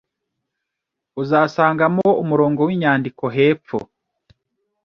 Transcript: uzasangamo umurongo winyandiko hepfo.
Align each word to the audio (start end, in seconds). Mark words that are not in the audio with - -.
uzasangamo 1.21 2.07
umurongo 2.23 2.61
winyandiko 2.67 3.23
hepfo. 3.35 3.79